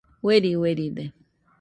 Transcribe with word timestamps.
Ueri 0.23 0.55
ueride 0.59 1.05